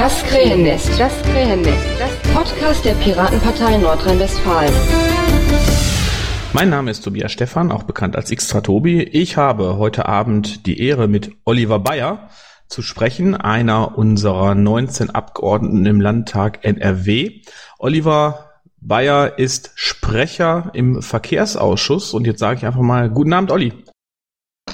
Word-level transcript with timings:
Das 0.00 0.24
Krähennest. 0.24 0.98
Das 0.98 1.12
Krähennest. 1.24 1.76
Das 1.98 2.32
Podcast 2.32 2.86
der 2.86 2.94
Piratenpartei 2.94 3.76
Nordrhein-Westfalen. 3.76 4.72
Mein 6.54 6.70
Name 6.70 6.90
ist 6.90 7.02
Tobias 7.02 7.32
Stephan, 7.32 7.70
auch 7.70 7.82
bekannt 7.82 8.16
als 8.16 8.30
Xtra 8.30 8.62
Tobi. 8.62 9.02
Ich 9.02 9.36
habe 9.36 9.76
heute 9.76 10.06
Abend 10.06 10.64
die 10.64 10.80
Ehre, 10.80 11.06
mit 11.06 11.32
Oliver 11.44 11.80
Bayer 11.80 12.30
zu 12.66 12.80
sprechen, 12.80 13.34
einer 13.34 13.98
unserer 13.98 14.54
19 14.54 15.10
Abgeordneten 15.10 15.84
im 15.84 16.00
Landtag 16.00 16.64
NRW. 16.64 17.42
Oliver 17.78 18.52
Bayer 18.80 19.38
ist 19.38 19.72
Sprecher 19.74 20.70
im 20.72 21.02
Verkehrsausschuss 21.02 22.14
und 22.14 22.26
jetzt 22.26 22.38
sage 22.38 22.56
ich 22.56 22.64
einfach 22.64 22.80
mal 22.80 23.10
guten 23.10 23.34
Abend, 23.34 23.50
Olli. 23.50 23.74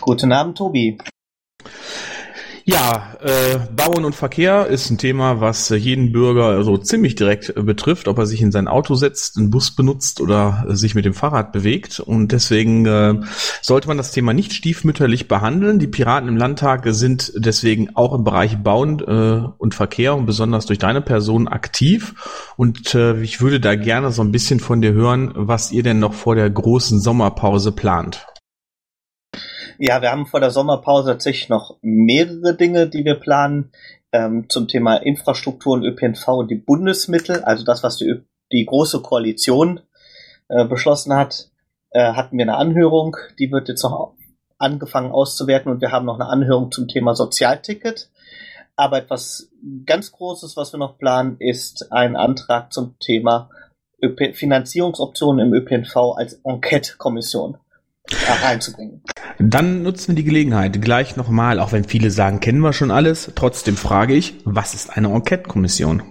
Guten 0.00 0.30
Abend, 0.30 0.56
Tobi. 0.56 0.98
Ja, 2.68 3.16
äh, 3.20 3.60
Bauen 3.76 4.04
und 4.04 4.16
Verkehr 4.16 4.66
ist 4.66 4.90
ein 4.90 4.98
Thema, 4.98 5.40
was 5.40 5.68
jeden 5.68 6.10
Bürger 6.10 6.64
so 6.64 6.76
ziemlich 6.76 7.14
direkt 7.14 7.54
betrifft, 7.54 8.08
ob 8.08 8.18
er 8.18 8.26
sich 8.26 8.42
in 8.42 8.50
sein 8.50 8.66
Auto 8.66 8.96
setzt, 8.96 9.36
einen 9.36 9.50
Bus 9.50 9.70
benutzt 9.70 10.20
oder 10.20 10.64
sich 10.70 10.96
mit 10.96 11.04
dem 11.04 11.14
Fahrrad 11.14 11.52
bewegt. 11.52 12.00
Und 12.00 12.32
deswegen 12.32 12.84
äh, 12.86 13.20
sollte 13.62 13.86
man 13.86 13.98
das 13.98 14.10
Thema 14.10 14.34
nicht 14.34 14.52
stiefmütterlich 14.52 15.28
behandeln. 15.28 15.78
Die 15.78 15.86
Piraten 15.86 16.28
im 16.28 16.36
Landtag 16.36 16.82
sind 16.88 17.32
deswegen 17.36 17.94
auch 17.94 18.12
im 18.12 18.24
Bereich 18.24 18.56
Bauen 18.58 18.98
äh, 18.98 19.46
und 19.58 19.76
Verkehr 19.76 20.16
und 20.16 20.26
besonders 20.26 20.66
durch 20.66 20.80
deine 20.80 21.02
Person 21.02 21.46
aktiv. 21.46 22.16
Und 22.56 22.96
äh, 22.96 23.20
ich 23.20 23.40
würde 23.40 23.60
da 23.60 23.76
gerne 23.76 24.10
so 24.10 24.22
ein 24.22 24.32
bisschen 24.32 24.58
von 24.58 24.80
dir 24.80 24.92
hören, 24.92 25.30
was 25.36 25.70
ihr 25.70 25.84
denn 25.84 26.00
noch 26.00 26.14
vor 26.14 26.34
der 26.34 26.50
großen 26.50 26.98
Sommerpause 26.98 27.70
plant. 27.70 28.26
Ja, 29.78 30.00
wir 30.00 30.10
haben 30.10 30.26
vor 30.26 30.40
der 30.40 30.50
Sommerpause 30.50 31.10
tatsächlich 31.10 31.48
noch 31.48 31.76
mehrere 31.82 32.56
Dinge, 32.56 32.88
die 32.88 33.04
wir 33.04 33.16
planen. 33.16 33.72
Ähm, 34.12 34.48
zum 34.48 34.68
Thema 34.68 34.96
Infrastruktur 34.96 35.74
und 35.74 35.84
ÖPNV 35.84 36.28
und 36.28 36.50
die 36.50 36.54
Bundesmittel, 36.54 37.42
also 37.42 37.64
das, 37.64 37.82
was 37.82 37.98
die, 37.98 38.22
die 38.52 38.64
große 38.64 39.02
Koalition 39.02 39.80
äh, 40.48 40.64
beschlossen 40.64 41.14
hat, 41.14 41.50
äh, 41.90 42.12
hatten 42.12 42.38
wir 42.38 42.44
eine 42.44 42.56
Anhörung, 42.56 43.16
die 43.38 43.50
wird 43.50 43.68
jetzt 43.68 43.82
noch 43.82 44.14
angefangen 44.58 45.10
auszuwerten 45.10 45.70
und 45.70 45.80
wir 45.80 45.90
haben 45.90 46.06
noch 46.06 46.18
eine 46.18 46.28
Anhörung 46.28 46.70
zum 46.70 46.88
Thema 46.88 47.14
Sozialticket. 47.14 48.10
Aber 48.76 48.98
etwas 48.98 49.50
ganz 49.84 50.12
Großes, 50.12 50.56
was 50.56 50.72
wir 50.72 50.78
noch 50.78 50.98
planen, 50.98 51.36
ist 51.38 51.92
ein 51.92 52.16
Antrag 52.16 52.72
zum 52.72 52.98
Thema 53.00 53.50
Finanzierungsoptionen 54.32 55.48
im 55.48 55.52
ÖPNV 55.52 55.96
als 56.16 56.34
Enquete-Kommission 56.44 57.58
reinzubringen. 58.42 59.02
Dann 59.38 59.82
nutzen 59.82 60.08
wir 60.08 60.14
die 60.16 60.24
Gelegenheit 60.24 60.80
gleich 60.80 61.16
nochmal, 61.16 61.60
auch 61.60 61.72
wenn 61.72 61.84
viele 61.84 62.10
sagen, 62.10 62.40
kennen 62.40 62.60
wir 62.60 62.72
schon 62.72 62.90
alles. 62.90 63.32
Trotzdem 63.34 63.76
frage 63.76 64.14
ich, 64.14 64.34
was 64.44 64.74
ist 64.74 64.96
eine 64.96 65.08
Enquete-Kommission? 65.12 66.02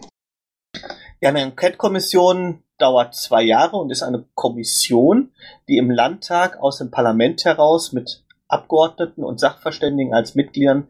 Ja, 1.22 1.30
eine 1.30 1.42
Enquete-Kommission 1.42 2.64
dauert 2.78 3.16
zwei 3.16 3.42
Jahre 3.44 3.78
und 3.78 3.90
ist 3.90 4.04
eine 4.04 4.26
Kommission, 4.36 5.32
die 5.68 5.78
im 5.78 5.90
Landtag 5.90 6.60
aus 6.60 6.78
dem 6.78 6.92
Parlament 6.92 7.46
heraus 7.46 7.94
mit 7.94 8.24
Abgeordneten 8.48 9.24
und 9.24 9.40
Sachverständigen 9.40 10.14
als 10.14 10.36
Mitgliedern 10.36 10.88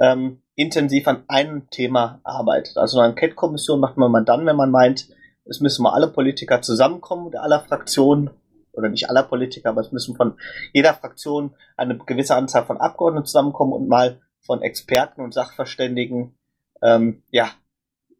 ähm, 0.00 0.40
intensiv 0.54 1.08
an 1.08 1.24
einem 1.28 1.68
Thema 1.70 2.20
arbeitet. 2.22 2.76
Also 2.76 2.98
eine 2.98 3.10
Enquete-Kommission 3.10 3.80
macht 3.80 3.96
man 3.96 4.10
mal 4.10 4.24
dann, 4.24 4.46
wenn 4.46 4.56
man 4.56 4.70
meint, 4.70 5.08
es 5.44 5.60
müssen 5.60 5.82
mal 5.82 5.92
alle 5.92 6.08
Politiker 6.08 6.62
zusammenkommen, 6.62 7.30
der 7.30 7.42
aller 7.42 7.60
Fraktionen 7.60 8.30
oder 8.76 8.88
nicht 8.88 9.08
aller 9.08 9.22
Politiker, 9.22 9.70
aber 9.70 9.80
es 9.80 9.92
müssen 9.92 10.16
von 10.16 10.34
jeder 10.72 10.94
Fraktion 10.94 11.54
eine 11.76 11.96
gewisse 11.98 12.34
Anzahl 12.34 12.64
von 12.64 12.78
Abgeordneten 12.78 13.26
zusammenkommen 13.26 13.72
und 13.72 13.88
mal 13.88 14.20
von 14.40 14.62
Experten 14.62 15.20
und 15.22 15.34
Sachverständigen 15.34 16.34
ähm, 16.82 17.22
ja, 17.30 17.50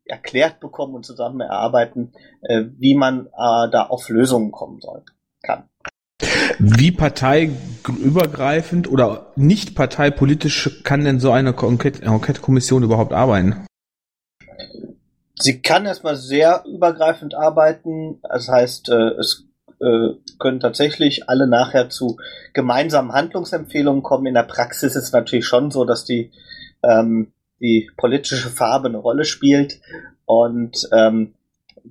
erklärt 0.04 0.60
bekommen 0.60 0.94
und 0.94 1.04
zusammen 1.04 1.40
erarbeiten, 1.40 2.12
äh, 2.42 2.64
wie 2.78 2.94
man 2.94 3.26
äh, 3.26 3.70
da 3.70 3.86
auf 3.88 4.08
Lösungen 4.08 4.52
kommen 4.52 4.80
soll, 4.80 5.02
kann. 5.42 5.68
Wie 6.58 6.92
parteiübergreifend 6.92 8.90
oder 8.90 9.32
nicht 9.36 9.74
parteipolitisch 9.74 10.82
kann 10.84 11.04
denn 11.04 11.20
so 11.20 11.32
eine 11.32 11.50
Enquete-Kommission 11.50 12.82
überhaupt 12.82 13.12
arbeiten? 13.12 13.66
Sie 15.36 15.60
kann 15.60 15.84
erstmal 15.84 16.16
sehr 16.16 16.64
übergreifend 16.66 17.34
arbeiten. 17.34 18.20
Das 18.22 18.48
heißt, 18.48 18.88
äh, 18.90 19.10
es 19.18 19.48
äh, 19.80 20.14
können 20.38 20.60
tatsächlich 20.60 21.28
alle 21.28 21.46
nachher 21.46 21.88
zu 21.88 22.18
gemeinsamen 22.52 23.12
Handlungsempfehlungen 23.12 24.02
kommen. 24.02 24.26
In 24.26 24.34
der 24.34 24.44
Praxis 24.44 24.96
ist 24.96 25.12
natürlich 25.12 25.46
schon 25.46 25.70
so, 25.70 25.84
dass 25.84 26.04
die, 26.04 26.30
ähm, 26.82 27.32
die 27.60 27.90
politische 27.96 28.48
Farbe 28.50 28.88
eine 28.88 28.98
Rolle 28.98 29.24
spielt 29.24 29.80
und 30.26 30.88
ähm, 30.92 31.34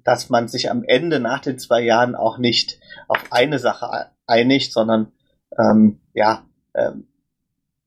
dass 0.03 0.29
man 0.29 0.47
sich 0.47 0.72
am 0.72 0.83
Ende 0.83 1.19
nach 1.19 1.39
den 1.39 1.59
zwei 1.59 1.81
Jahren 1.81 2.16
auch 2.16 2.38
nicht 2.38 2.79
auf 3.07 3.19
eine 3.31 3.59
Sache 3.59 4.07
einigt, 4.25 4.73
sondern 4.73 5.11
ähm, 5.57 5.99
ja 6.13 6.45
ähm, 6.73 7.07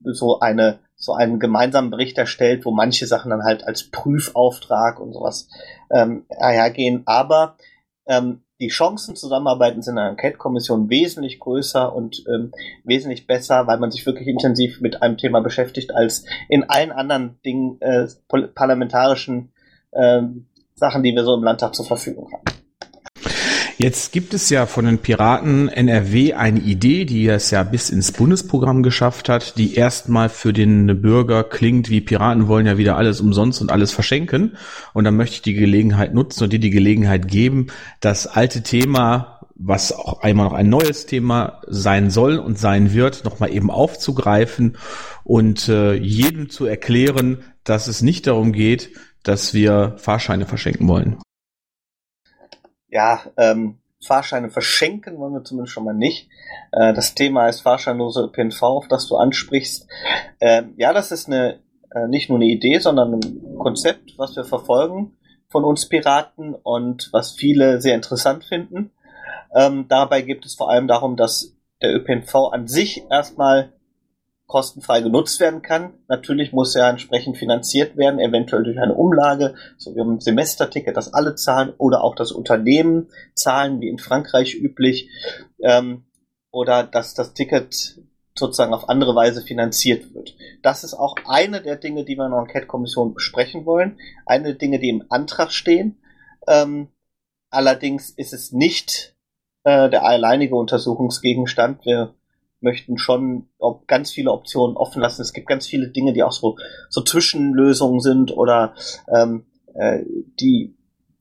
so 0.04 0.40
eine 0.40 0.78
so 0.96 1.12
einen 1.12 1.38
gemeinsamen 1.38 1.90
Bericht 1.90 2.16
erstellt, 2.16 2.64
wo 2.64 2.70
manche 2.70 3.06
Sachen 3.06 3.30
dann 3.30 3.44
halt 3.44 3.64
als 3.66 3.90
Prüfauftrag 3.90 4.98
und 4.98 5.12
sowas 5.12 5.48
ähm, 5.90 6.24
hergehen. 6.30 7.02
Aber 7.04 7.56
ähm, 8.06 8.42
die 8.60 8.68
Chancen 8.68 9.16
zusammenarbeiten 9.16 9.82
in 9.82 9.98
einer 9.98 10.10
Enquete-Kommission 10.10 10.88
wesentlich 10.88 11.38
größer 11.40 11.94
und 11.94 12.24
ähm, 12.28 12.52
wesentlich 12.84 13.26
besser, 13.26 13.66
weil 13.66 13.78
man 13.78 13.90
sich 13.90 14.06
wirklich 14.06 14.28
intensiv 14.28 14.80
mit 14.80 15.02
einem 15.02 15.18
Thema 15.18 15.40
beschäftigt, 15.40 15.94
als 15.94 16.24
in 16.48 16.64
allen 16.64 16.92
anderen 16.92 17.38
Dingen, 17.44 17.80
äh, 17.80 18.06
parlamentarischen 18.54 19.52
äh, 19.92 20.22
Sachen, 20.74 21.02
die 21.02 21.14
wir 21.14 21.24
so 21.24 21.34
im 21.34 21.44
Landtag 21.44 21.74
zur 21.74 21.86
Verfügung 21.86 22.32
haben. 22.32 22.55
Jetzt 23.78 24.12
gibt 24.12 24.32
es 24.32 24.48
ja 24.48 24.64
von 24.64 24.87
den 24.87 25.00
Piraten 25.00 25.69
NRW 25.69 26.32
eine 26.32 26.60
Idee, 26.60 27.04
die 27.04 27.28
es 27.28 27.50
ja 27.50 27.62
bis 27.62 27.91
ins 27.91 28.10
Bundesprogramm 28.10 28.82
geschafft 28.82 29.28
hat, 29.28 29.59
die 29.59 29.75
erstmal 29.75 30.31
für 30.31 30.54
den 30.54 31.03
Bürger 31.03 31.44
klingt, 31.44 31.91
wie 31.91 32.00
Piraten 32.00 32.48
wollen 32.48 32.65
ja 32.65 32.78
wieder 32.78 32.97
alles 32.97 33.20
umsonst 33.20 33.60
und 33.60 33.70
alles 33.70 33.92
verschenken. 33.92 34.56
Und 34.94 35.04
dann 35.04 35.15
möchte 35.15 35.34
ich 35.34 35.42
die 35.42 35.53
Gelegenheit 35.53 36.15
nutzen 36.15 36.44
und 36.44 36.54
dir 36.54 36.59
die 36.59 36.70
Gelegenheit 36.70 37.28
geben, 37.28 37.66
das 38.00 38.26
alte 38.26 38.62
Thema, 38.62 39.41
was 39.56 39.92
auch 39.92 40.22
einmal 40.22 40.47
noch 40.47 40.54
ein 40.54 40.70
neues 40.70 41.04
Thema 41.04 41.60
sein 41.66 42.09
soll 42.09 42.38
und 42.38 42.59
sein 42.59 42.94
wird, 42.94 43.26
nochmal 43.26 43.53
eben 43.53 43.70
aufzugreifen 43.70 44.78
und 45.22 45.69
äh, 45.69 45.92
jedem 45.92 46.48
zu 46.48 46.65
erklären, 46.65 47.41
dass 47.62 47.88
es 47.88 48.00
nicht 48.00 48.26
darum 48.26 48.53
geht, 48.53 48.88
dass 49.22 49.53
wir 49.53 49.97
Fahrscheine 49.98 50.47
verschenken 50.47 50.88
wollen 50.88 51.19
ja, 52.96 53.20
ähm, 53.36 53.76
Fahrscheine 54.02 54.48
verschenken 54.48 55.18
wollen 55.18 55.34
wir 55.34 55.44
zumindest 55.44 55.74
schon 55.74 55.84
mal 55.84 55.92
nicht. 55.92 56.30
Äh, 56.72 56.94
das 56.94 57.14
Thema 57.14 57.46
ist 57.46 57.60
fahrscheinlose 57.60 58.22
ÖPNV, 58.22 58.62
auf 58.62 58.88
das 58.88 59.06
du 59.06 59.16
ansprichst. 59.16 59.86
Äh, 60.38 60.62
ja, 60.78 60.94
das 60.94 61.12
ist 61.12 61.26
eine 61.26 61.60
äh, 61.94 62.08
nicht 62.08 62.30
nur 62.30 62.38
eine 62.38 62.46
Idee, 62.46 62.78
sondern 62.78 63.12
ein 63.14 63.58
Konzept, 63.58 64.14
was 64.16 64.34
wir 64.34 64.44
verfolgen 64.44 65.14
von 65.50 65.64
uns 65.64 65.90
Piraten 65.90 66.54
und 66.54 67.10
was 67.12 67.32
viele 67.32 67.82
sehr 67.82 67.94
interessant 67.94 68.44
finden. 68.44 68.92
Ähm, 69.54 69.84
dabei 69.88 70.22
geht 70.22 70.46
es 70.46 70.54
vor 70.54 70.70
allem 70.70 70.88
darum, 70.88 71.16
dass 71.16 71.54
der 71.82 71.94
ÖPNV 71.96 72.34
an 72.50 72.66
sich 72.66 73.04
erstmal 73.10 73.74
kostenfrei 74.46 75.00
genutzt 75.00 75.40
werden 75.40 75.62
kann. 75.62 75.94
Natürlich 76.08 76.52
muss 76.52 76.74
er 76.76 76.88
entsprechend 76.88 77.36
finanziert 77.36 77.96
werden, 77.96 78.20
eventuell 78.20 78.62
durch 78.62 78.78
eine 78.78 78.94
Umlage, 78.94 79.54
so 79.76 79.94
wie 79.94 80.00
ein 80.00 80.20
Semesterticket, 80.20 80.96
das 80.96 81.12
alle 81.12 81.34
zahlen 81.34 81.72
oder 81.78 82.04
auch 82.04 82.14
das 82.14 82.32
Unternehmen 82.32 83.08
zahlen, 83.34 83.80
wie 83.80 83.88
in 83.88 83.98
Frankreich 83.98 84.54
üblich, 84.54 85.10
ähm, 85.62 86.04
oder 86.52 86.84
dass 86.84 87.14
das 87.14 87.34
Ticket 87.34 88.00
sozusagen 88.38 88.74
auf 88.74 88.88
andere 88.88 89.14
Weise 89.14 89.42
finanziert 89.42 90.14
wird. 90.14 90.36
Das 90.62 90.84
ist 90.84 90.94
auch 90.94 91.16
eine 91.26 91.62
der 91.62 91.76
Dinge, 91.76 92.04
die 92.04 92.16
wir 92.16 92.26
in 92.26 92.32
der 92.32 92.40
Enquete-Kommission 92.40 93.15
besprechen 93.15 93.66
wollen. 93.66 93.98
Eine 94.26 94.44
der 94.44 94.54
Dinge, 94.54 94.78
die 94.78 94.91
im 94.91 95.04
Antrag 95.09 95.53
stehen. 95.53 96.00
Ähm, 96.47 96.88
allerdings 97.50 98.10
ist 98.10 98.32
es 98.32 98.53
nicht 98.53 99.16
äh, 99.65 99.88
der 99.88 100.04
alleinige 100.04 100.54
Untersuchungsgegenstand. 100.54 101.84
Wir 101.84 102.15
möchten 102.60 102.98
schon 102.98 103.48
ganz 103.86 104.10
viele 104.10 104.32
Optionen 104.32 104.76
offen 104.76 105.03
lassen. 105.03 105.22
Es 105.22 105.32
gibt 105.32 105.47
ganz 105.47 105.66
viele 105.66 105.88
Dinge, 105.88 106.12
die 106.12 106.22
auch 106.22 106.32
so, 106.32 106.56
so 106.88 107.03
Zwischenlösungen 107.03 108.00
sind 108.00 108.36
oder 108.36 108.74
ähm, 109.14 109.47
äh, 109.74 110.00
die, 110.41 110.76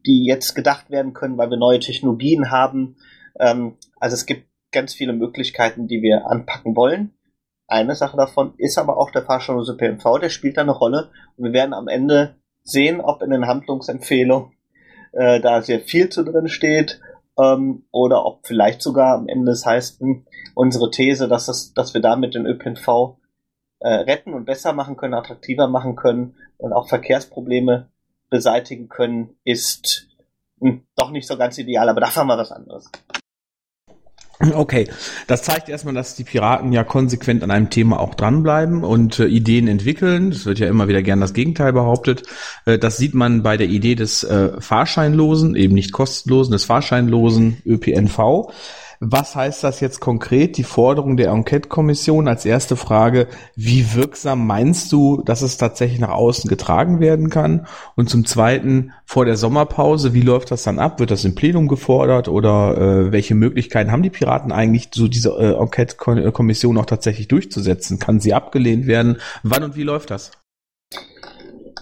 die 0.06 0.26
jetzt 0.26 0.56
gedacht 0.56 0.90
werden 0.90 1.14
können, 1.14 1.38
weil 1.38 1.50
wir 1.50 1.58
neue 1.58 1.80
Technologien 1.80 2.52
haben. 2.52 2.96
Ähm, 3.40 3.78
also 4.00 4.14
es 4.14 4.26
gibt 4.26 4.48
ganz 4.72 4.94
viele 4.94 5.14
Möglichkeiten, 5.14 5.88
die 5.88 6.02
wir 6.02 6.28
anpacken 6.28 6.76
wollen. 6.76 7.14
Eine 7.68 7.96
Sache 7.96 8.18
davon 8.18 8.54
ist 8.58 8.78
aber 8.78 8.98
auch 8.98 9.12
der 9.12 9.24
fahrscheinlose 9.24 9.76
PMV, 9.76 10.20
der 10.22 10.30
spielt 10.30 10.58
da 10.58 10.62
eine 10.62 10.72
Rolle. 10.72 11.10
Und 11.36 11.46
wir 11.46 11.54
werden 11.54 11.74
am 11.74 11.88
Ende 11.88 12.36
sehen, 12.64 13.02
ob 13.02 13.22
in 13.22 13.32
den 13.32 13.48
Handlungsempfehlungen 13.48 14.52
äh, 15.14 15.40
da 15.40 15.62
sehr 15.62 15.80
viel 15.80 16.10
zu 16.10 16.24
drin 16.24 16.48
steht 16.48 17.00
ähm, 17.38 17.86
oder 17.92 18.26
ob 18.26 18.46
vielleicht 18.46 18.82
sogar 18.82 19.18
am 19.18 19.28
Ende 19.28 19.52
es 19.52 19.66
heißt, 19.66 20.00
hm, 20.00 20.26
unsere 20.54 20.92
These, 20.92 21.28
dass, 21.28 21.48
es, 21.48 21.74
dass 21.74 21.94
wir 21.94 22.02
damit 22.02 22.36
den 22.36 22.46
ÖPNV 22.46 23.18
äh, 23.80 23.90
retten 23.90 24.34
und 24.34 24.46
besser 24.46 24.74
machen 24.74 24.98
können, 24.98 25.14
attraktiver 25.14 25.68
machen 25.68 25.96
können 25.96 26.36
und 26.58 26.74
auch 26.74 26.88
Verkehrsprobleme 26.88 27.90
beseitigen 28.30 28.90
können, 28.90 29.38
ist 29.44 30.08
hm, 30.60 30.86
doch 30.96 31.12
nicht 31.12 31.28
so 31.28 31.38
ganz 31.38 31.58
ideal, 31.58 31.90
aber 31.90 32.02
dafür 32.02 32.22
haben 32.22 32.28
wir 32.28 32.38
was 32.38 32.52
anderes. 32.52 32.90
Okay, 34.40 34.90
das 35.28 35.44
zeigt 35.44 35.70
erstmal, 35.70 35.94
dass 35.94 36.16
die 36.16 36.26
Piraten 36.26 36.74
ja 36.74 36.84
konsequent 36.84 37.42
an 37.44 37.52
einem 37.52 37.70
Thema 37.70 38.00
auch 38.00 38.16
dranbleiben 38.16 38.84
und 38.84 39.20
äh, 39.20 39.26
Ideen 39.28 39.68
entwickeln. 39.68 40.32
Es 40.32 40.46
wird 40.46 40.60
ja 40.60 40.68
immer 40.68 40.88
wieder 40.90 41.02
gern 41.02 41.22
das 41.22 41.34
Gegenteil 41.34 41.72
behauptet. 41.72 42.24
Äh, 42.66 42.78
das 42.78 42.98
sieht 42.98 43.14
man 43.14 43.44
bei 43.44 43.56
der 43.56 43.68
Idee 43.68 43.96
des 43.96 44.24
äh, 44.24 44.60
Fahrscheinlosen, 44.60 45.56
eben 45.56 45.74
nicht 45.74 45.94
kostenlosen, 45.94 46.52
des 46.52 46.66
Fahrscheinlosen 46.66 47.62
ÖPNV. 47.66 48.52
Was 49.00 49.36
heißt 49.36 49.64
das 49.64 49.80
jetzt 49.80 50.00
konkret? 50.00 50.58
Die 50.58 50.64
Forderung 50.64 51.18
der 51.18 51.32
Enquete-Kommission 51.32 52.28
als 52.28 52.46
erste 52.46 52.76
Frage, 52.76 53.28
wie 53.56 53.94
wirksam 53.94 54.48
meinst 54.48 54.92
du, 54.92 55.22
dass 55.24 55.42
es 55.42 55.58
tatsächlich 55.58 56.00
nach 56.00 56.10
außen 56.10 56.50
getragen 56.50 57.00
werden 57.00 57.30
kann? 57.30 57.68
Und 57.96 58.10
zum 58.10 58.26
Zweiten, 58.26 58.94
vor 59.06 59.26
der 59.26 59.38
Sommerpause, 59.38 60.14
wie 60.14 60.22
läuft 60.22 60.52
das 60.52 60.64
dann 60.64 60.80
ab? 60.80 61.00
Wird 61.00 61.12
das 61.12 61.26
im 61.26 61.36
Plenum 61.36 61.68
gefordert 61.68 62.28
oder 62.28 62.78
äh, 62.78 63.12
welche 63.12 63.36
Möglichkeiten 63.36 63.92
haben 63.92 64.04
die 64.04 64.10
Piraten 64.10 64.52
eigentlich, 64.52 64.90
so 64.94 65.08
diese 65.08 65.30
äh, 65.32 65.54
Enquete-Kommission 65.54 66.78
auch 66.78 66.86
tatsächlich 66.86 67.28
durchzusetzen? 67.28 68.00
Kann 68.00 68.20
sie 68.20 68.34
abgelehnt 68.34 68.88
werden? 68.88 69.18
Wann 69.44 69.64
und 69.64 69.76
wie 69.76 69.84
läuft 69.84 70.12
das? 70.12 70.32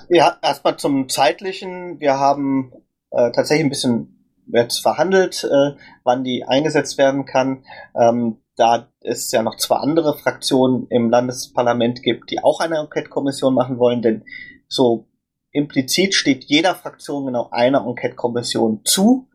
Ja, 0.10 0.38
erstmal 0.42 0.78
zum 0.78 1.10
zeitlichen. 1.10 2.00
Wir 2.00 2.20
haben 2.20 2.72
äh, 3.12 3.32
tatsächlich 3.32 3.66
ein 3.66 3.70
bisschen 3.70 4.23
wird 4.46 4.74
verhandelt, 4.74 5.44
äh, 5.44 5.76
wann 6.04 6.24
die 6.24 6.44
eingesetzt 6.44 6.98
werden 6.98 7.26
kann. 7.26 7.64
Ähm, 8.00 8.38
da 8.56 8.88
es 9.02 9.32
ja 9.32 9.42
noch 9.42 9.58
zwei 9.58 9.78
andere 9.78 10.18
Fraktionen 10.18 10.88
im 10.90 11.10
Landesparlament 11.10 12.04
gibt, 12.04 12.30
die 12.30 12.44
auch 12.44 12.60
eine 12.60 12.78
Enquete-Kommission 12.78 13.54
machen 13.54 13.80
wollen, 13.80 14.02
denn 14.02 14.24
so 14.68 15.08
implizit 15.52 16.14
steht 16.14 16.44
jeder 16.46 16.76
Fraktion 16.76 17.26
genau 17.26 17.50
einer 17.52 17.86
Enquete-Kommission 17.86 18.82
zu. 18.86 19.30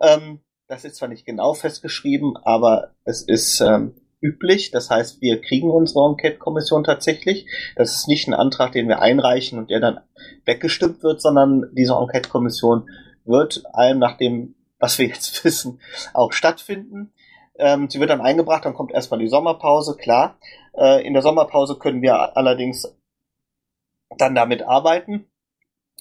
Ähm, 0.00 0.40
das 0.66 0.84
ist 0.84 0.96
zwar 0.96 1.08
nicht 1.08 1.24
genau 1.24 1.54
festgeschrieben, 1.54 2.36
aber 2.36 2.94
es 3.04 3.22
ist 3.22 3.60
ähm, 3.60 3.94
üblich. 4.20 4.70
Das 4.70 4.90
heißt, 4.90 5.22
wir 5.22 5.40
kriegen 5.40 5.70
unsere 5.70 6.06
Enquete-Kommission 6.06 6.84
tatsächlich. 6.84 7.46
Das 7.76 7.96
ist 7.96 8.08
nicht 8.08 8.28
ein 8.28 8.34
Antrag, 8.34 8.72
den 8.72 8.88
wir 8.88 9.00
einreichen 9.00 9.58
und 9.58 9.70
der 9.70 9.80
dann 9.80 10.00
weggestimmt 10.44 11.02
wird, 11.02 11.22
sondern 11.22 11.70
diese 11.72 11.94
Enquete-Kommission 11.94 12.88
wird 13.28 13.62
allem 13.72 13.98
nach 13.98 14.16
dem, 14.16 14.54
was 14.78 14.98
wir 14.98 15.06
jetzt 15.06 15.44
wissen, 15.44 15.80
auch 16.14 16.32
stattfinden. 16.32 17.12
Ähm, 17.58 17.90
sie 17.90 18.00
wird 18.00 18.10
dann 18.10 18.20
eingebracht, 18.20 18.64
dann 18.64 18.74
kommt 18.74 18.92
erstmal 18.92 19.20
die 19.20 19.28
Sommerpause, 19.28 19.96
klar. 19.96 20.38
Äh, 20.76 21.06
in 21.06 21.12
der 21.12 21.22
Sommerpause 21.22 21.76
können 21.76 22.02
wir 22.02 22.36
allerdings 22.36 22.96
dann 24.16 24.34
damit 24.34 24.62
arbeiten. 24.62 25.26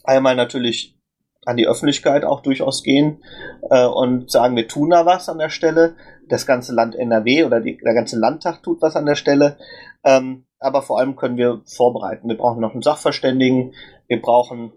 Einmal 0.04 0.36
natürlich 0.36 0.98
an 1.46 1.58
die 1.58 1.68
Öffentlichkeit 1.68 2.26
auch 2.26 2.42
durchaus 2.42 2.84
gehen 2.84 3.24
äh, 3.70 3.86
und 3.86 4.30
sagen, 4.30 4.56
wir 4.56 4.68
tun 4.68 4.90
da 4.90 5.06
was 5.06 5.30
an 5.30 5.40
der 5.40 5.50
Stelle. 5.50 5.96
Das 6.28 6.46
ganze 6.46 6.74
Land 6.76 6.96
NRW 6.96 7.46
oder 7.46 7.62
die, 7.62 7.78
der 7.78 7.94
ganze 7.94 8.20
Landtag 8.20 8.62
tut 8.62 8.82
was 8.82 8.96
an 8.96 9.06
der 9.06 9.16
Stelle. 9.16 9.58
Ähm, 10.04 10.46
aber 10.60 10.82
vor 10.82 11.00
allem 11.00 11.16
können 11.16 11.38
wir 11.38 11.62
vorbereiten. 11.66 12.28
Wir 12.28 12.38
brauchen 12.38 12.60
noch 12.60 12.74
einen 12.74 12.82
Sachverständigen. 12.82 13.74
Wir 14.08 14.22
brauchen 14.22 14.74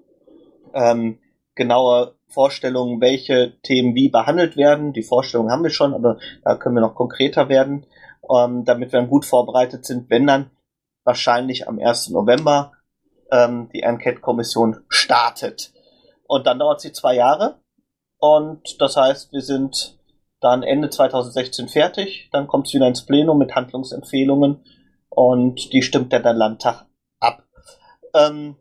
ähm, 0.72 1.18
genaue 1.56 2.14
Vorstellungen, 2.30 3.00
welche 3.00 3.60
Themen 3.62 3.94
wie 3.94 4.08
behandelt 4.08 4.56
werden. 4.56 4.92
Die 4.92 5.02
Vorstellungen 5.02 5.50
haben 5.50 5.62
wir 5.62 5.70
schon, 5.70 5.94
aber 5.94 6.18
da 6.44 6.54
können 6.54 6.76
wir 6.76 6.80
noch 6.80 6.94
konkreter 6.94 7.48
werden, 7.48 7.86
ähm, 8.34 8.64
damit 8.64 8.92
wir 8.92 9.00
dann 9.00 9.10
gut 9.10 9.24
vorbereitet 9.24 9.84
sind, 9.84 10.10
wenn 10.10 10.26
dann 10.26 10.50
wahrscheinlich 11.04 11.68
am 11.68 11.78
1. 11.78 12.10
November 12.10 12.72
ähm, 13.30 13.68
die 13.72 13.82
Enquete-Kommission 13.82 14.84
startet. 14.88 15.72
Und 16.26 16.46
dann 16.46 16.58
dauert 16.58 16.80
sie 16.80 16.92
zwei 16.92 17.14
Jahre. 17.14 17.60
Und 18.18 18.80
das 18.80 18.96
heißt, 18.96 19.32
wir 19.32 19.42
sind 19.42 19.98
dann 20.40 20.62
Ende 20.62 20.90
2016 20.90 21.68
fertig. 21.68 22.28
Dann 22.32 22.46
kommt 22.46 22.66
es 22.66 22.74
wieder 22.74 22.86
ins 22.86 23.04
Plenum 23.04 23.38
mit 23.38 23.54
Handlungsempfehlungen 23.54 24.64
und 25.08 25.72
die 25.72 25.82
stimmt 25.82 26.12
dann 26.12 26.22
der 26.22 26.34
Landtag 26.34 26.86
ab. 27.18 27.44
Ähm, 28.14 28.56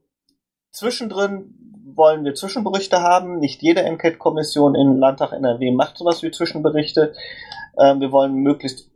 zwischendrin 0.71 1.68
wollen 1.95 2.25
wir 2.25 2.35
Zwischenberichte 2.35 3.01
haben. 3.01 3.39
Nicht 3.39 3.61
jede 3.61 3.81
Enquete-Kommission 3.81 4.75
im 4.75 4.97
Landtag 4.97 5.31
NRW 5.31 5.71
macht 5.71 5.97
sowas 5.97 6.23
wie 6.23 6.31
Zwischenberichte. 6.31 7.13
Ähm, 7.79 8.01
wir 8.01 8.11
wollen 8.11 8.35
möglichst 8.35 8.89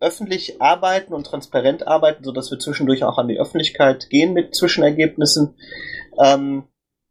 öffentlich 0.00 0.60
arbeiten 0.60 1.14
und 1.14 1.24
transparent 1.24 1.86
arbeiten, 1.86 2.22
sodass 2.22 2.50
wir 2.50 2.58
zwischendurch 2.58 3.02
auch 3.02 3.16
an 3.16 3.28
die 3.28 3.38
Öffentlichkeit 3.38 4.10
gehen 4.10 4.34
mit 4.34 4.54
Zwischenergebnissen. 4.54 5.56
Ähm, 6.22 6.64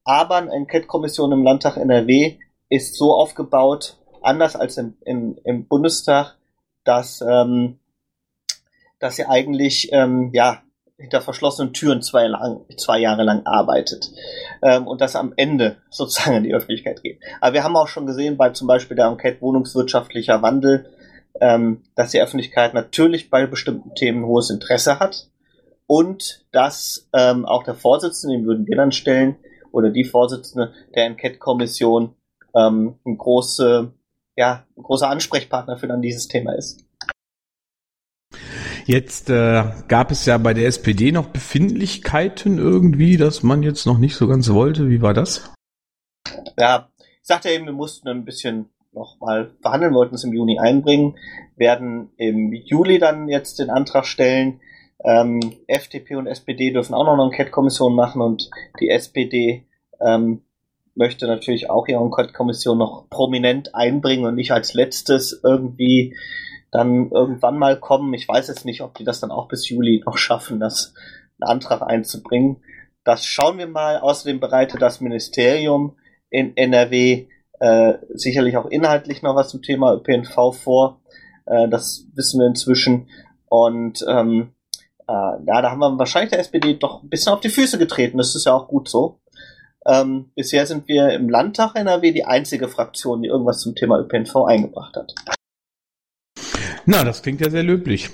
aber 0.04 0.36
eine 0.36 0.52
Enquete-Kommission 0.52 1.32
im 1.32 1.44
Landtag 1.44 1.78
NRW 1.78 2.38
ist 2.70 2.96
so 2.96 3.16
aufgebaut, 3.16 3.98
anders 4.22 4.56
als 4.56 4.78
im, 4.78 4.98
im, 5.06 5.40
im 5.44 5.68
Bundestag, 5.68 6.38
dass, 6.84 7.22
ähm, 7.22 7.80
dass 9.00 9.16
sie 9.16 9.26
eigentlich 9.26 9.90
ähm, 9.92 10.30
ja, 10.34 10.62
hinter 10.98 11.22
verschlossenen 11.22 11.74
Türen 11.74 12.02
zwei, 12.02 12.28
lang, 12.28 12.62
zwei 12.78 13.00
Jahre 13.00 13.24
lang 13.24 13.46
arbeitet 13.46 14.12
ähm, 14.62 14.88
und 14.88 15.02
das 15.02 15.16
am 15.16 15.34
Ende 15.36 15.78
sozusagen 15.90 16.38
in 16.38 16.44
die 16.44 16.54
Öffentlichkeit 16.54 17.02
geht. 17.02 17.20
Aber 17.42 17.54
wir 17.54 17.64
haben 17.64 17.76
auch 17.76 17.88
schon 17.88 18.06
gesehen 18.06 18.38
bei 18.38 18.50
zum 18.52 18.68
Beispiel 18.68 18.96
der 18.96 19.08
Enquete 19.08 19.42
Wohnungswirtschaftlicher 19.42 20.42
Wandel, 20.42 20.86
ähm, 21.42 21.84
dass 21.96 22.12
die 22.12 22.22
Öffentlichkeit 22.22 22.74
natürlich 22.74 23.30
bei 23.30 23.46
bestimmten 23.48 23.96
Themen 23.96 24.26
hohes 24.26 24.50
Interesse 24.50 25.00
hat 25.00 25.30
und 25.88 26.46
dass 26.52 27.10
ähm, 27.14 27.46
auch 27.46 27.64
der 27.64 27.76
Vorsitzende, 27.76 28.38
den 28.38 28.46
würden 28.46 28.68
wir 28.68 28.78
dann 28.78 28.92
stellen, 28.92 29.36
oder 29.72 29.90
die 29.90 30.06
Vorsitzende 30.06 30.72
der 30.96 31.06
Enquete-Kommission 31.06 32.16
ähm, 32.56 33.00
ein, 33.06 33.18
große, 33.18 33.92
ja, 34.36 34.66
ein 34.78 34.84
großer 34.84 35.10
Ansprechpartner 35.10 35.78
für 35.78 35.88
dann 35.88 36.02
dieses 36.02 36.28
Thema 36.28 36.54
ist. 36.54 36.86
Jetzt 38.86 39.30
äh, 39.30 39.64
gab 39.88 40.12
es 40.12 40.26
ja 40.26 40.38
bei 40.38 40.54
der 40.54 40.68
SPD 40.68 41.12
noch 41.12 41.28
Befindlichkeiten 41.28 42.58
irgendwie, 42.58 43.18
dass 43.18 43.44
man 43.44 43.64
jetzt 43.64 43.86
noch 43.86 43.98
nicht 43.98 44.16
so 44.16 44.28
ganz 44.28 44.52
wollte. 44.52 44.90
Wie 44.90 45.02
war 45.02 45.14
das? 45.14 45.54
Ja, 46.58 46.90
ich 46.98 47.28
sagte 47.28 47.50
eben, 47.50 47.66
wir 47.66 47.74
mussten 47.74 48.10
ein 48.10 48.26
bisschen 48.26 48.70
noch 48.92 49.20
mal 49.20 49.52
verhandeln, 49.62 49.94
wollten 49.94 50.16
es 50.16 50.24
im 50.24 50.34
Juni 50.34 50.60
einbringen, 50.60 51.16
werden 51.56 52.12
im 52.18 52.54
Juli 52.54 53.00
dann 53.00 53.28
jetzt 53.28 53.60
den 53.60 53.70
Antrag 53.70 54.06
stellen. 54.06 54.60
Ähm, 55.04 55.40
FDP 55.68 56.16
und 56.16 56.28
SPD 56.28 56.72
dürfen 56.72 56.94
auch 56.94 57.06
noch 57.06 57.14
eine 57.14 57.24
Enquete-Kommission 57.24 57.96
machen 57.96 58.22
und 58.22 58.50
die 58.80 58.90
SPD 58.90 59.66
ähm, 60.00 60.42
möchte 60.96 61.28
natürlich 61.28 61.70
auch 61.70 61.88
ihre 61.88 62.04
Enquete-Kommission 62.04 62.78
noch 62.78 63.10
prominent 63.10 63.76
einbringen 63.76 64.26
und 64.26 64.36
nicht 64.36 64.52
als 64.52 64.74
letztes 64.74 65.42
irgendwie 65.44 66.16
dann 66.74 67.12
irgendwann 67.12 67.58
mal 67.58 67.80
kommen. 67.80 68.14
Ich 68.14 68.28
weiß 68.28 68.48
jetzt 68.48 68.66
nicht, 68.66 68.82
ob 68.82 68.96
die 68.96 69.04
das 69.04 69.20
dann 69.20 69.32
auch 69.32 69.48
bis 69.48 69.70
Juli 69.70 70.02
noch 70.06 70.18
schaffen, 70.18 70.60
das 70.60 70.94
einen 71.40 71.50
Antrag 71.50 71.82
einzubringen. 71.84 72.64
Das 73.04 73.26
schauen 73.26 73.58
wir 73.58 73.68
mal. 73.68 74.00
Außerdem 74.00 74.40
bereitet 74.40 74.82
das 74.82 75.00
Ministerium 75.00 75.96
in 76.30 76.58
NRW 76.58 77.28
äh, 77.60 77.94
sicherlich 78.14 78.58
auch 78.58 78.66
inhaltlich 78.66 79.22
noch 79.22 79.36
was 79.36 79.50
zum 79.50 79.62
Thema 79.62 79.94
ÖPNV 79.94 80.54
vor. 80.54 81.02
Äh, 81.46 81.70
das 81.70 82.08
wissen 82.16 82.40
wir 82.40 82.48
inzwischen. 82.48 83.08
Und 83.48 84.04
ähm, 84.08 84.54
äh, 85.08 85.14
ja, 85.14 85.62
da 85.62 85.70
haben 85.70 85.80
wir 85.80 85.98
wahrscheinlich 85.98 86.32
der 86.32 86.40
SPD 86.40 86.74
doch 86.74 87.04
ein 87.04 87.10
bisschen 87.10 87.34
auf 87.34 87.42
die 87.42 87.50
Füße 87.50 87.78
getreten. 87.78 88.18
Das 88.18 88.36
ist 88.36 88.46
ja 88.46 88.54
auch 88.54 88.68
gut 88.68 88.90
so. 88.90 89.20
Ähm, 89.86 90.32
bisher 90.36 90.66
sind 90.66 90.88
wir 90.88 91.10
im 91.10 91.30
Landtag 91.30 91.76
NRW 91.76 92.12
die 92.12 92.26
einzige 92.26 92.68
Fraktion, 92.68 93.22
die 93.22 93.28
irgendwas 93.28 93.60
zum 93.60 93.76
Thema 93.76 94.00
ÖPNV 94.00 94.36
eingebracht 94.46 94.96
hat. 94.96 95.14
Na, 96.86 97.04
das 97.04 97.22
klingt 97.22 97.42
ja 97.42 97.50
sehr 97.50 97.64
löblich. 97.64 98.10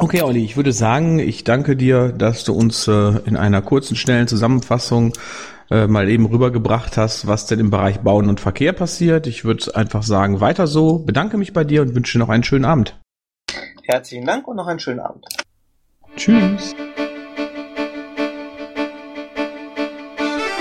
Okay, 0.00 0.22
Olli, 0.22 0.44
ich 0.44 0.56
würde 0.56 0.72
sagen, 0.72 1.18
ich 1.18 1.44
danke 1.44 1.76
dir, 1.76 2.12
dass 2.12 2.44
du 2.44 2.52
uns 2.52 2.86
äh, 2.86 3.18
in 3.24 3.36
einer 3.36 3.62
kurzen, 3.62 3.96
schnellen 3.96 4.28
Zusammenfassung 4.28 5.12
äh, 5.70 5.86
mal 5.86 6.08
eben 6.08 6.26
rübergebracht 6.26 6.96
hast, 6.96 7.26
was 7.26 7.46
denn 7.46 7.58
im 7.58 7.70
Bereich 7.70 8.00
Bauen 8.00 8.28
und 8.28 8.40
Verkehr 8.40 8.72
passiert. 8.72 9.26
Ich 9.26 9.44
würde 9.44 9.74
einfach 9.74 10.02
sagen, 10.04 10.40
weiter 10.40 10.66
so, 10.66 11.00
bedanke 11.00 11.36
mich 11.36 11.52
bei 11.52 11.64
dir 11.64 11.82
und 11.82 11.94
wünsche 11.94 12.12
dir 12.12 12.20
noch 12.20 12.28
einen 12.28 12.44
schönen 12.44 12.64
Abend. 12.64 12.98
Herzlichen 13.82 14.24
Dank 14.24 14.46
und 14.46 14.56
noch 14.56 14.68
einen 14.68 14.78
schönen 14.78 15.00
Abend. 15.00 15.26
Tschüss. 16.16 16.74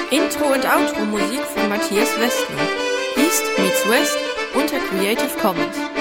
Intro 0.10 0.46
und 0.54 0.66
Outro 0.66 1.06
Musik 1.06 1.42
von 1.42 1.70
Matthias 1.70 2.10
Westner. 2.20 2.58
East 3.18 3.44
meets 3.58 3.88
West 3.89 4.18
unter 4.56 4.77
Creative 4.89 5.38
Commons. 5.42 5.97